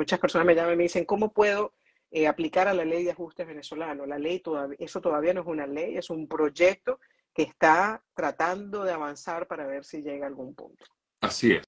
[0.00, 1.74] muchas personas me llaman y me dicen, ¿cómo puedo
[2.10, 4.06] eh, aplicar a la ley de ajustes venezolano?
[4.06, 4.42] La ley
[4.78, 6.98] eso todavía no es una ley, es un proyecto
[7.34, 10.84] que está tratando de avanzar para ver si llega a algún punto.
[11.20, 11.64] Así es.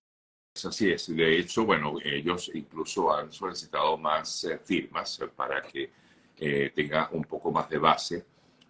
[0.65, 1.15] Así es.
[1.15, 5.91] De hecho, bueno, ellos incluso han solicitado más eh, firmas para que
[6.39, 8.25] eh, tenga un poco más de base,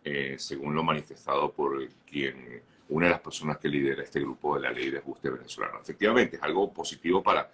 [0.04, 4.62] eh, según lo manifestado por quien, una de las personas que lidera este grupo de
[4.62, 5.80] la ley de ajuste venezolano.
[5.80, 7.50] Efectivamente, es algo positivo para,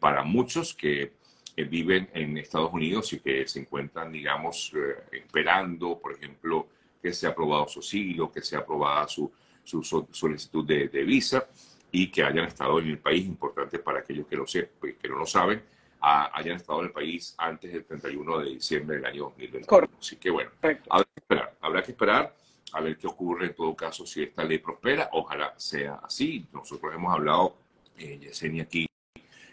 [0.00, 1.12] para muchos que
[1.56, 4.72] viven en Estados Unidos y que se encuentran, digamos,
[5.12, 6.68] esperando, por ejemplo,
[7.02, 9.30] que sea aprobado su asilo, que sea aprobada su,
[9.64, 11.46] su solicitud de, de visa
[11.92, 15.16] y que hayan estado en el país, importante para aquellos que, lo sepan, que no
[15.16, 15.62] lo saben,
[16.00, 19.88] hayan estado en el país antes del 31 de diciembre del año 2021.
[19.98, 20.50] Así que bueno,
[20.88, 22.36] habrá que esperar, habrá que esperar
[22.72, 25.10] a ver qué ocurre en todo caso si esta ley prospera.
[25.12, 26.46] Ojalá sea así.
[26.52, 27.56] Nosotros hemos hablado,
[27.98, 28.89] eh, Yesenia, aquí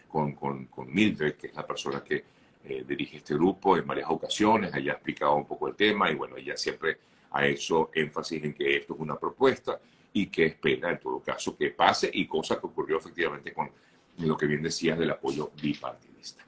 [0.08, 2.24] con, con, con, Mildred, que es la persona que
[2.64, 4.74] eh, dirige este grupo en varias ocasiones.
[4.74, 6.98] Ella ha explicado un poco el tema y bueno, ella siempre
[7.30, 9.80] ha hecho énfasis en que esto es una propuesta
[10.12, 13.70] y que espera en todo caso que pase y cosa que ocurrió efectivamente con
[14.18, 16.44] lo que bien decías del apoyo bipartidista.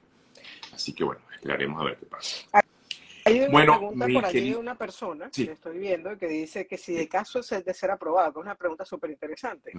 [0.73, 2.45] Así que bueno, esperaremos a ver qué pasa.
[3.25, 6.77] Hay una bueno, pregunta por allí de una persona que estoy viendo que dice que
[6.77, 9.73] si de caso es de ser aprobado, que es una pregunta súper interesante,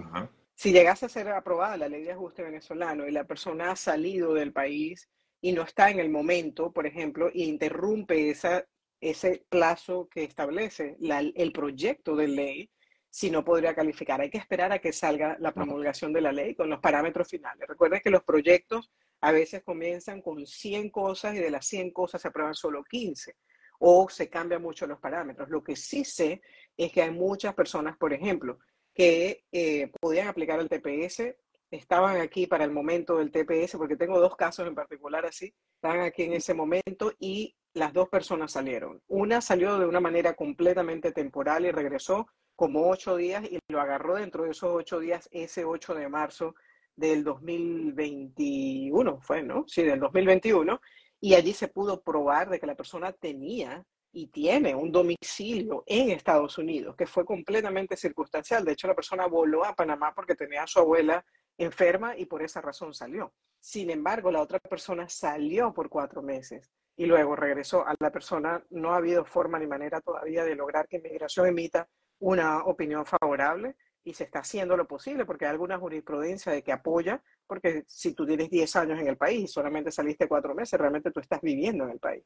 [0.53, 4.33] si llegase a ser aprobada la ley de ajuste venezolano y la persona ha salido
[4.33, 5.09] del país
[5.41, 8.65] y no está en el momento, por ejemplo, e interrumpe esa,
[9.01, 12.69] ese plazo que establece el proyecto de ley,
[13.09, 14.21] si no podría calificar.
[14.21, 17.67] Hay que esperar a que salga la promulgación de la ley con los parámetros finales.
[17.67, 18.89] Recuerden que los proyectos
[19.23, 23.37] a veces comienzan con 100 cosas y de las 100 cosas se aprueban solo 15
[23.79, 25.49] o se cambian mucho los parámetros.
[25.49, 26.41] Lo que sí sé
[26.75, 28.59] es que hay muchas personas, por ejemplo,
[28.93, 31.37] que eh, podían aplicar el TPS,
[31.71, 36.01] estaban aquí para el momento del TPS, porque tengo dos casos en particular así, estaban
[36.01, 39.01] aquí en ese momento y las dos personas salieron.
[39.07, 42.27] Una salió de una manera completamente temporal y regresó
[42.57, 46.55] como ocho días y lo agarró dentro de esos ocho días ese 8 de marzo
[46.95, 49.65] del 2021, fue, ¿no?
[49.67, 50.79] Sí, del 2021.
[51.19, 56.11] Y allí se pudo probar de que la persona tenía y tiene un domicilio en
[56.11, 58.63] Estados Unidos, que fue completamente circunstancial.
[58.63, 61.25] De hecho, la persona voló a Panamá porque tenía a su abuela
[61.57, 63.33] enferma y por esa razón salió.
[63.59, 67.87] Sin embargo, la otra persona salió por cuatro meses y luego regresó.
[67.87, 71.87] A la persona no ha habido forma ni manera todavía de lograr que inmigración emita
[72.19, 76.71] una opinión favorable y se está haciendo lo posible porque hay alguna jurisprudencia de que
[76.71, 80.79] apoya, porque si tú tienes 10 años en el país y solamente saliste cuatro meses,
[80.79, 82.23] realmente tú estás viviendo en el país.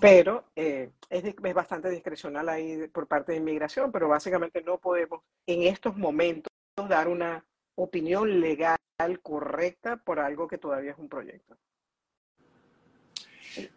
[0.00, 5.22] Pero eh, es, es, bastante discrecional ahí por parte de inmigración, pero básicamente no podemos
[5.46, 6.50] en estos momentos
[6.88, 7.44] dar una
[7.74, 8.78] opinión legal
[9.22, 11.56] correcta por algo que todavía es un proyecto.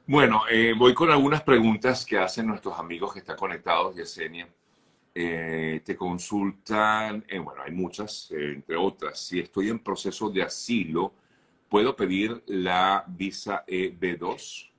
[0.06, 4.48] Bueno, eh, voy con algunas preguntas que hacen nuestros amigos que están conectados, Yesenia.
[5.14, 10.44] Eh, te consultan, eh, bueno, hay muchas, eh, entre otras, si estoy en proceso de
[10.44, 11.14] asilo,
[11.68, 14.72] ¿puedo pedir la visa EB2?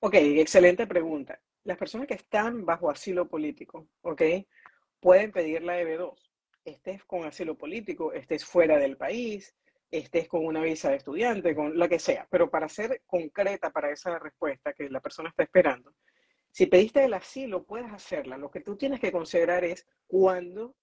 [0.00, 1.38] Ok, excelente pregunta.
[1.64, 4.22] Las personas que están bajo asilo político, ok,
[4.98, 6.14] pueden pedir la EB2.
[6.64, 9.54] Estés con asilo político, estés fuera del país,
[9.90, 13.90] estés con una visa de estudiante, con la que sea, pero para ser concreta para
[13.90, 15.92] esa respuesta que la persona está esperando,
[16.50, 18.36] si pediste el asilo, puedes hacerla.
[18.36, 20.76] Lo que tú tienes que considerar es cuándo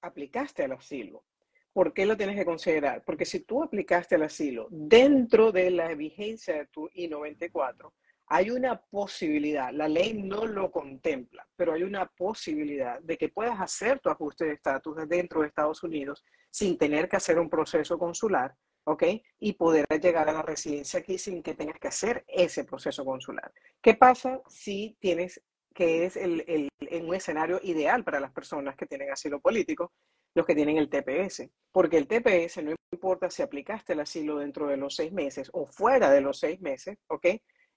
[0.00, 1.24] aplicaste al asilo.
[1.72, 3.02] ¿Por qué lo tienes que considerar?
[3.04, 7.92] Porque si tú aplicaste al asilo dentro de la vigencia de tu I-94,
[8.26, 13.60] hay una posibilidad, la ley no lo contempla, pero hay una posibilidad de que puedas
[13.60, 17.98] hacer tu ajuste de estatus dentro de Estados Unidos sin tener que hacer un proceso
[17.98, 18.54] consular
[18.84, 19.04] ¿ok?
[19.38, 23.52] Y poder llegar a la residencia aquí sin que tengas que hacer ese proceso consular.
[23.80, 25.42] ¿Qué pasa si tienes,
[25.74, 29.92] que es el, el, un escenario ideal para las personas que tienen asilo político,
[30.34, 31.48] los que tienen el TPS?
[31.70, 35.66] Porque el TPS no importa si aplicaste el asilo dentro de los seis meses o
[35.66, 37.26] fuera de los seis meses, ¿ok?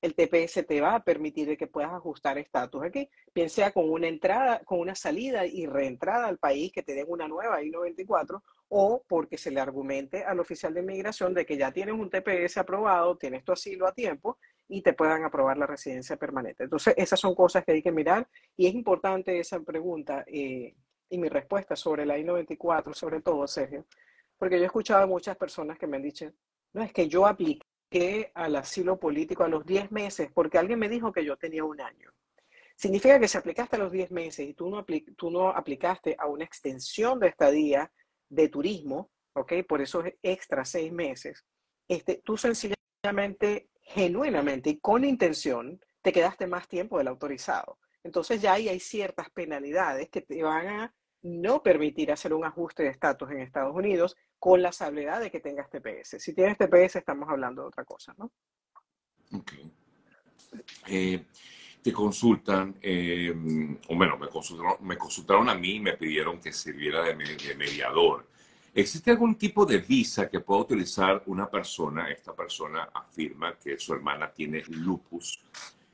[0.06, 4.08] el TPS te va a permitir que puedas ajustar estatus aquí, bien sea con una
[4.08, 9.04] entrada, con una salida y reentrada al país que te den una nueva I-94 o
[9.08, 13.18] porque se le argumente al oficial de inmigración de que ya tienes un TPS aprobado,
[13.18, 16.64] tienes tu asilo a tiempo y te puedan aprobar la residencia permanente.
[16.64, 18.28] Entonces, esas son cosas que hay que mirar
[18.58, 20.76] y es importante esa pregunta eh,
[21.10, 23.86] y mi respuesta sobre la I-94, sobre todo, Sergio,
[24.38, 26.32] porque yo he escuchado a muchas personas que me han dicho,
[26.74, 30.90] no, es que yo apliqué al asilo político a los 10 meses porque alguien me
[30.90, 32.12] dijo que yo tenía un año.
[32.76, 34.86] Significa que si aplicaste a los 10 meses y tú no,
[35.16, 37.90] tú no aplicaste a una extensión de estadía
[38.30, 39.54] de turismo, ¿ok?
[39.68, 41.44] Por eso es extra seis meses.
[41.88, 47.80] Este, tú sencillamente genuinamente y con intención te quedaste más tiempo del autorizado.
[48.04, 52.84] Entonces ya ahí hay ciertas penalidades que te van a no permitir hacer un ajuste
[52.84, 56.22] de estatus en Estados Unidos con la salvedad de que tengas TPS.
[56.22, 58.32] Si tienes TPS estamos hablando de otra cosa, ¿no?
[59.34, 59.54] Ok.
[60.88, 61.26] Eh,
[61.86, 63.32] te consultan, eh,
[63.90, 67.56] o bueno, me consultaron, me consultaron a mí y me pidieron que sirviera de, de
[67.56, 68.26] mediador.
[68.74, 72.10] ¿Existe algún tipo de visa que pueda utilizar una persona?
[72.10, 75.40] Esta persona afirma que su hermana tiene lupus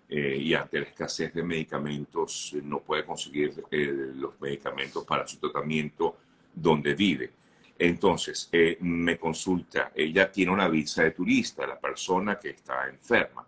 [0.08, 5.40] eh, y ante la escasez de medicamentos no puede conseguir eh, los medicamentos para su
[5.40, 6.16] tratamiento
[6.56, 7.32] donde vive.
[7.78, 13.46] Entonces, eh, me consulta, ella tiene una visa de turista, la persona que está enferma,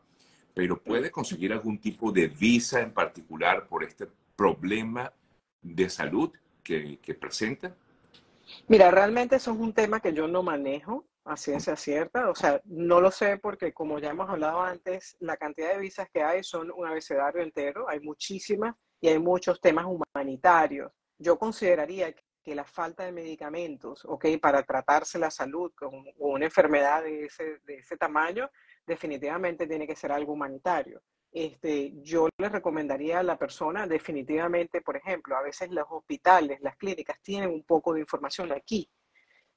[0.53, 5.11] pero puede conseguir algún tipo de visa en particular por este problema
[5.61, 6.31] de salud
[6.63, 7.75] que, que presenta?
[8.67, 12.29] Mira, realmente eso es un tema que yo no manejo a ciencia cierta.
[12.29, 16.09] O sea, no lo sé porque como ya hemos hablado antes, la cantidad de visas
[16.11, 20.91] que hay son un abecedario entero, hay muchísimas y hay muchos temas humanitarios.
[21.17, 22.13] Yo consideraría
[22.43, 27.59] que la falta de medicamentos, ok, para tratarse la salud con una enfermedad de ese,
[27.59, 28.49] de ese tamaño,
[28.85, 31.01] definitivamente tiene que ser algo humanitario.
[31.31, 36.77] Este, yo le recomendaría a la persona definitivamente, por ejemplo, a veces los hospitales, las
[36.77, 38.87] clínicas tienen un poco de información aquí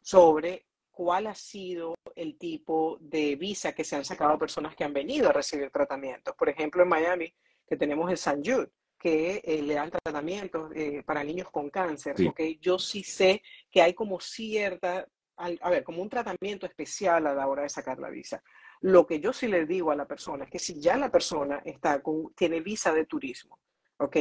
[0.00, 4.94] sobre cuál ha sido el tipo de visa que se han sacado personas que han
[4.94, 6.34] venido a recibir tratamientos.
[6.34, 7.34] Por ejemplo, en Miami,
[7.69, 12.14] que tenemos el San Jude, que eh, le dan tratamientos eh, para niños con cáncer.
[12.25, 15.06] porque Yo sí sé que hay como cierta,
[15.37, 18.43] a, ver, como un tratamiento especial a la hora de sacar la visa.
[18.81, 21.62] Lo que yo sí le digo a la persona es que si ya la persona
[21.64, 23.58] está con, tiene visa de turismo,
[23.99, 24.17] ¿ok?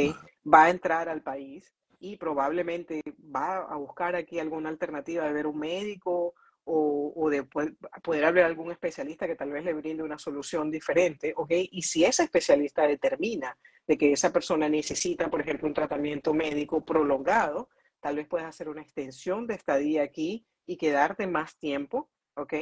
[0.51, 3.01] Va a entrar al país y probablemente
[3.35, 6.33] va a buscar aquí alguna alternativa de ver un médico
[6.67, 11.33] o, de poder, hablar a algún especialista que tal vez le brinde una solución diferente,
[11.35, 11.51] ¿ok?
[11.71, 13.55] Y si ese especialista determina
[13.85, 17.69] de que esa persona necesita, por ejemplo, un tratamiento médico prolongado,
[17.99, 22.53] tal vez puedas hacer una extensión de estadía aquí y quedarte más tiempo, ¿ok?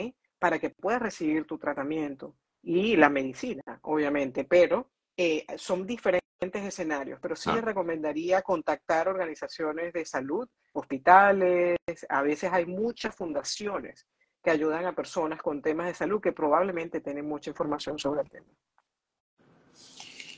[0.44, 6.22] Para que puedas recibir tu tratamiento y la medicina, obviamente, pero eh, son diferentes
[6.54, 11.78] escenarios, pero sí les recomendaría contactar organizaciones de salud, hospitales,
[12.10, 14.06] a veces hay muchas fundaciones
[14.44, 18.30] que ayudan a personas con temas de salud que probablemente tienen mucha información sobre el
[18.30, 18.48] tema.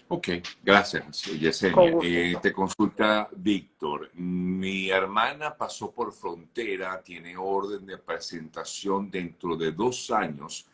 [0.07, 0.27] Ok,
[0.63, 1.97] gracias, Yesenia.
[2.03, 4.11] Eh, te consulta Víctor.
[4.13, 10.67] Mi hermana pasó por frontera, tiene orden de presentación dentro de dos años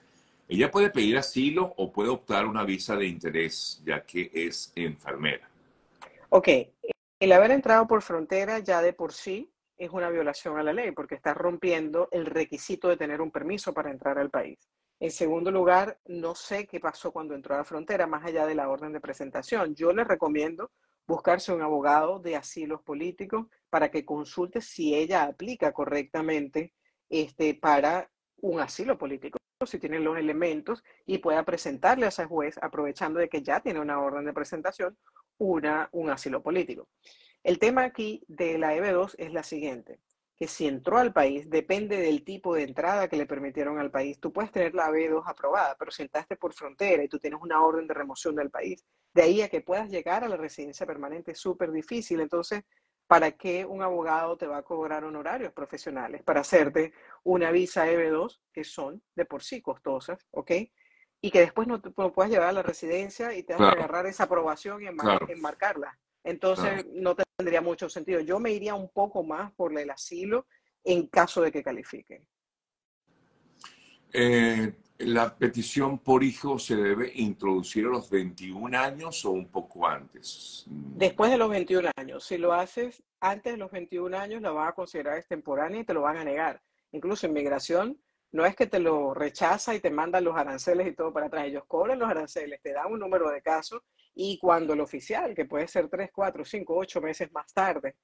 [0.51, 5.49] ella puede pedir asilo o puede optar una visa de interés, ya que es enfermera.
[6.27, 6.49] Ok,
[7.21, 10.91] el haber entrado por frontera ya de por sí es una violación a la ley
[10.91, 14.59] porque está rompiendo el requisito de tener un permiso para entrar al país.
[15.01, 18.53] En segundo lugar, no sé qué pasó cuando entró a la frontera, más allá de
[18.53, 19.73] la orden de presentación.
[19.73, 20.69] Yo le recomiendo
[21.07, 26.75] buscarse un abogado de asilos políticos para que consulte si ella aplica correctamente
[27.09, 28.11] este, para
[28.41, 33.27] un asilo político si tiene los elementos y pueda presentarle a ese juez, aprovechando de
[33.27, 34.95] que ya tiene una orden de presentación,
[35.39, 36.89] una, un asilo político.
[37.43, 39.99] El tema aquí de la EB2 es la siguiente,
[40.41, 44.19] que si entró al país, depende del tipo de entrada que le permitieron al país.
[44.19, 47.63] Tú puedes tener la EB2 aprobada, pero si entraste por frontera y tú tienes una
[47.63, 51.33] orden de remoción del país, de ahí a que puedas llegar a la residencia permanente
[51.33, 52.21] es súper difícil.
[52.21, 52.63] Entonces,
[53.05, 56.23] ¿para qué un abogado te va a cobrar honorarios profesionales?
[56.23, 56.91] Para hacerte
[57.23, 60.53] una visa EB2, que son de por sí costosas, ¿ok?
[61.21, 64.07] Y que después no te puedas llevar a la residencia y te vas a agarrar
[64.07, 65.99] esa aprobación y enmarcarla.
[66.23, 68.19] Entonces, no tendría mucho sentido.
[68.19, 70.45] Yo me iría un poco más por el asilo
[70.83, 72.25] en caso de que califique.
[74.13, 79.87] Eh, ¿La petición por hijo se debe introducir a los 21 años o un poco
[79.87, 80.65] antes?
[80.67, 82.23] Después de los 21 años.
[82.23, 85.93] Si lo haces antes de los 21 años, la van a considerar extemporánea y te
[85.93, 86.61] lo van a negar.
[86.91, 87.99] Incluso en migración,
[88.31, 91.45] no es que te lo rechaza y te mandan los aranceles y todo para atrás.
[91.45, 93.81] Ellos cobran los aranceles, te dan un número de casos
[94.13, 97.95] y cuando el oficial, que puede ser 3, 4, 5, 8 meses más tarde,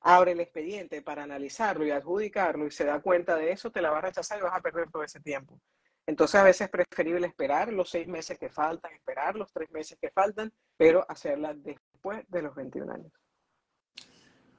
[0.00, 3.90] abre el expediente para analizarlo y adjudicarlo y se da cuenta de eso, te la
[3.90, 5.58] va a rechazar y vas a perder todo ese tiempo.
[6.06, 9.98] Entonces a veces es preferible esperar los seis meses que faltan, esperar los tres meses
[9.98, 13.12] que faltan, pero hacerla después de los 21 años.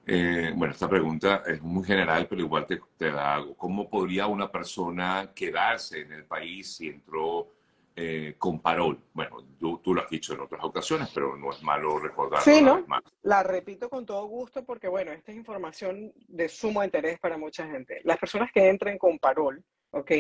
[0.08, 3.56] Eh, bueno, esta pregunta es muy general, pero igual te, da algo.
[3.56, 7.55] ¿Cómo podría una persona quedarse en el país si entró
[7.96, 9.02] eh, con parol?
[9.14, 12.44] Bueno, tú, tú, lo has dicho en otras ocasiones, pero no es malo recordarlo.
[12.44, 12.86] Sí, ¿no?
[13.22, 17.66] La repito con todo gusto porque, bueno, esta es información de sumo interés para mucha
[17.68, 18.02] gente.
[18.04, 20.12] Las personas que entren con parol, ¿ok?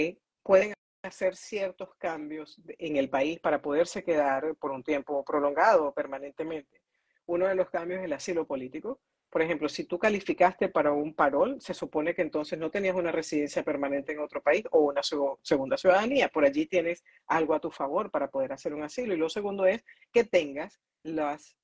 [0.41, 5.93] Pueden hacer ciertos cambios en el país para poderse quedar por un tiempo prolongado o
[5.93, 6.81] permanentemente.
[7.27, 8.99] Uno de los cambios es el asilo político.
[9.35, 13.11] Por ejemplo, si tú calificaste para un parol, se supone que entonces no tenías una
[13.11, 16.29] residencia permanente en otro país o una segunda ciudadanía.
[16.29, 19.13] Por allí tienes algo a tu favor para poder hacer un asilo.
[19.13, 21.57] Y lo segundo es que tengas las,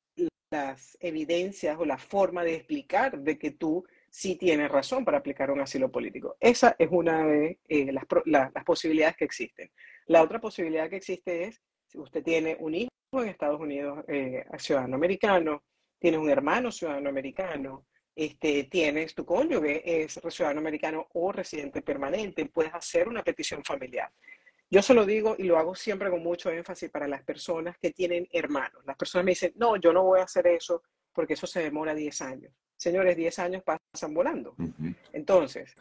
[0.51, 5.49] las evidencias o la forma de explicar de que tú sí tienes razón para aplicar
[5.49, 6.35] un asilo político.
[6.41, 9.71] Esa es una de eh, las, las posibilidades que existen.
[10.07, 14.43] La otra posibilidad que existe es si usted tiene un hijo en Estados Unidos, eh,
[14.57, 15.63] ciudadano americano,
[16.01, 22.47] tienes un hermano ciudadano americano, este, tienes tu cónyuge es ciudadano americano o residente permanente,
[22.47, 24.11] puedes hacer una petición familiar.
[24.69, 27.91] Yo se lo digo y lo hago siempre con mucho énfasis para las personas que
[27.91, 28.83] tienen hermanos.
[28.85, 30.81] Las personas me dicen, no, yo no voy a hacer eso
[31.13, 32.53] porque eso se demora 10 años.
[32.75, 34.55] Señores, 10 años pasan volando.
[35.13, 35.75] Entonces,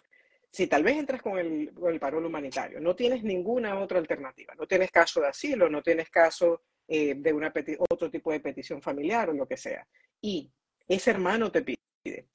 [0.51, 4.55] si tal vez entras con el, con el parol humanitario, no tienes ninguna otra alternativa,
[4.55, 7.53] no tienes caso de asilo, no tienes caso eh, de una
[7.89, 9.87] otro tipo de petición familiar o lo que sea,
[10.21, 10.51] y
[10.89, 11.81] ese hermano te pide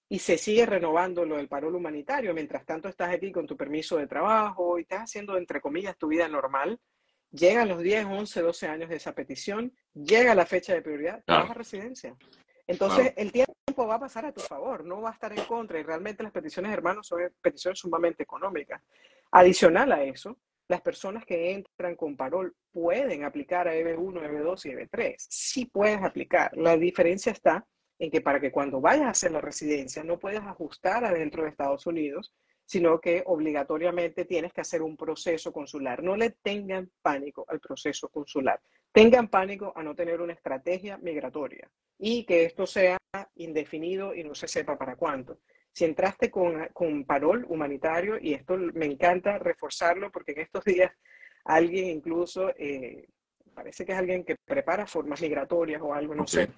[0.08, 3.98] y se sigue renovando lo del parol humanitario, mientras tanto estás aquí con tu permiso
[3.98, 6.80] de trabajo y estás haciendo, entre comillas, tu vida normal,
[7.32, 11.50] llegan los 10, 11, 12 años de esa petición, llega la fecha de prioridad, vas
[11.50, 12.16] a residencia.
[12.68, 13.54] Entonces, el tiempo
[13.88, 16.32] va a pasar a tu favor, no va a estar en contra y realmente las
[16.32, 18.82] peticiones hermanos son peticiones sumamente económicas.
[19.32, 20.38] Adicional a eso,
[20.68, 25.16] las personas que entran con parol pueden aplicar a EB1, EB2 y EB3.
[25.18, 26.56] Sí puedes aplicar.
[26.58, 27.68] La diferencia está
[28.00, 31.50] en que para que cuando vayas a hacer la residencia no puedes ajustar adentro de
[31.50, 32.34] Estados Unidos,
[32.66, 36.02] sino que obligatoriamente tienes que hacer un proceso consular.
[36.04, 38.60] No le tengan pánico al proceso consular.
[38.92, 42.98] Tengan pánico a no tener una estrategia migratoria y que esto sea
[43.36, 45.40] indefinido y no se sepa para cuánto.
[45.72, 50.92] Si entraste con, con parol humanitario, y esto me encanta reforzarlo porque en estos días
[51.44, 53.08] alguien incluso, eh,
[53.54, 56.50] parece que es alguien que prepara formas migratorias o algo, no sé,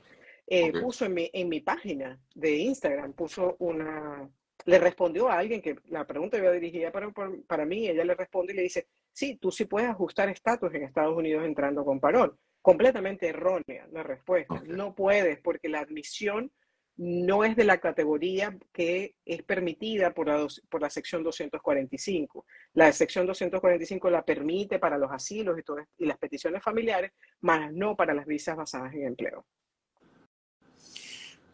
[0.48, 4.30] eh, puso en mi, en mi página de Instagram, puso una,
[4.66, 7.12] le respondió a alguien que la pregunta iba dirigida para,
[7.46, 10.84] para mí, ella le responde y le dice, sí, tú sí puedes ajustar estatus en
[10.84, 12.38] Estados Unidos entrando con parol.
[12.62, 14.62] Completamente errónea la respuesta.
[14.66, 16.52] No puedes porque la admisión
[16.98, 22.46] no es de la categoría que es permitida por la, por la sección 245.
[22.74, 27.12] La sección 245 la permite para los asilos y, y las peticiones familiares,
[27.42, 29.46] más no para las visas basadas en empleo.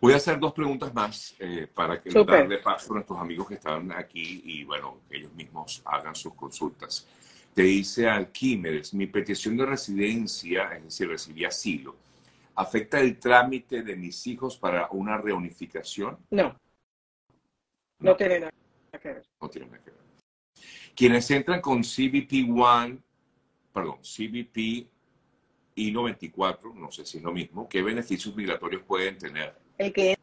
[0.03, 3.53] Voy a hacer dos preguntas más eh, para que darle paso a nuestros amigos que
[3.53, 7.07] están aquí y, bueno, ellos mismos hagan sus consultas.
[7.53, 11.95] Te dice Alquímedes, mi petición de residencia, es decir, recibí asilo,
[12.53, 16.17] ¿afecta el trámite de mis hijos para una reunificación?
[16.31, 16.53] No.
[17.99, 18.51] No, tiene nada
[19.01, 19.23] que ver.
[19.39, 20.01] No tiene nada que ver.
[20.93, 23.01] Quienes entran con CBP-1,
[23.71, 24.85] perdón, CBP
[25.75, 29.62] I-94, no sé si es lo mismo, ¿qué beneficios migratorios pueden tener?
[29.77, 30.15] El que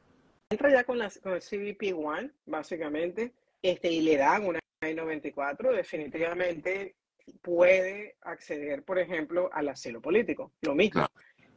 [0.48, 5.74] entra ya con, la, con el CBP One, básicamente, este, y le dan una I-94,
[5.74, 6.96] definitivamente
[7.42, 11.06] puede acceder, por ejemplo, al asilo político, lo mismo.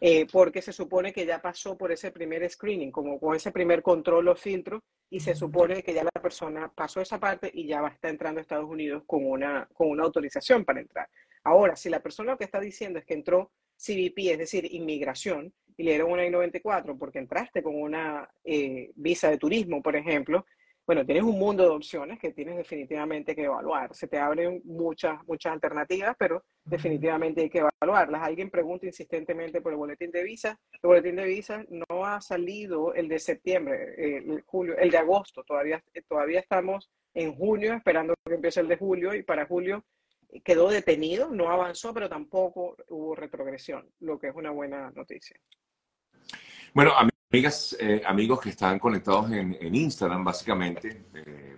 [0.06, 3.82] Eh, porque se supone que ya pasó por ese primer screening, como con ese primer
[3.82, 7.80] control o filtro, y se supone que ya la persona pasó esa parte y ya
[7.80, 11.08] va a estar entrando a Estados Unidos con una, con una autorización para entrar.
[11.46, 15.54] Ahora, si la persona lo que está diciendo es que entró CBP, es decir, inmigración,
[15.78, 20.46] y le dieron una I-94 porque entraste con una eh, visa de turismo, por ejemplo,
[20.86, 23.96] bueno, tienes un mundo de opciones que tienes definitivamente que evaluar.
[23.96, 28.22] Se te abren muchas, muchas alternativas, pero definitivamente hay que evaluarlas.
[28.22, 30.60] Alguien pregunta insistentemente por el boletín de visa.
[30.74, 35.46] El boletín de visa no ha salido el de septiembre, el, julio, el de agosto.
[35.46, 39.86] Todavía, todavía estamos en junio esperando que empiece el de julio y para julio
[40.42, 45.38] quedó detenido, no avanzó, pero tampoco hubo retrogresión, lo que es una buena noticia.
[46.74, 46.94] Bueno,
[47.30, 51.58] amigas, eh, amigos que están conectados en, Instagram, básicamente, eh,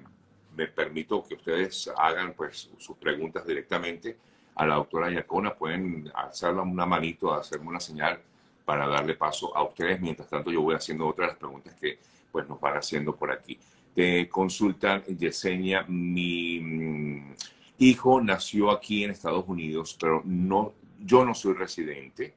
[0.56, 4.18] me permito que ustedes hagan pues sus preguntas directamente
[4.56, 5.54] a la doctora Yacona.
[5.54, 8.20] Pueden alzarle una manito, hacerme una señal
[8.64, 10.02] para darle paso a ustedes.
[10.02, 12.00] Mientras tanto, yo voy haciendo otras las preguntas que
[12.32, 13.60] pues nos van haciendo por aquí.
[13.94, 17.36] Te consultan, Yesenia, mi mm,
[17.78, 22.34] hijo nació aquí en Estados Unidos, pero no, yo no soy residente.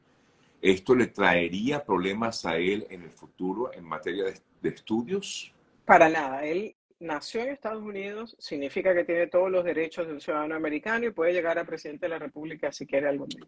[0.61, 5.53] ¿Esto le traería problemas a él en el futuro en materia de, estudios?
[5.85, 6.45] Para nada.
[6.45, 11.11] Él nació en Estados Unidos, significa que tiene todos los derechos del ciudadano americano y
[11.11, 13.47] puede llegar a presidente de la República si quiere algún día.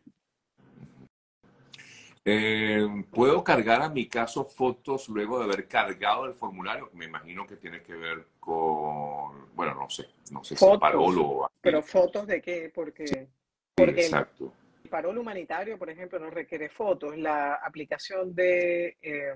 [2.24, 6.90] Eh, ¿Puedo cargar a mi caso fotos luego de haber cargado el formulario?
[6.92, 11.50] Me imagino que tiene que ver con, bueno, no sé, no sé si parolo.
[11.60, 12.70] ¿Pero fotos de qué?
[12.74, 13.28] Porque...
[13.76, 14.52] exacto.
[14.84, 17.16] El parol humanitario, por ejemplo, no requiere fotos.
[17.16, 19.34] La aplicación de eh,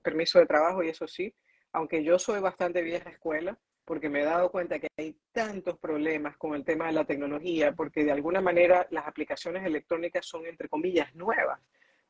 [0.00, 1.34] permiso de trabajo, y eso sí,
[1.72, 6.36] aunque yo soy bastante vieja escuela, porque me he dado cuenta que hay tantos problemas
[6.38, 10.68] con el tema de la tecnología, porque de alguna manera las aplicaciones electrónicas son, entre
[10.68, 11.60] comillas, nuevas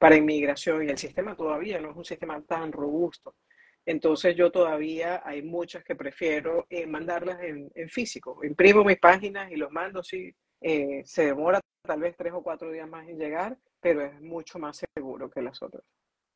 [0.02, 3.36] para inmigración y el sistema todavía no es un sistema tan robusto.
[3.86, 8.40] Entonces yo todavía hay muchas que prefiero eh, mandarlas en, físico.
[8.42, 10.34] Imprimo mis páginas y los mando, sí.
[10.60, 14.58] Eh, se demora tal vez tres o cuatro días más en llegar, pero es mucho
[14.58, 15.84] más seguro que las otras.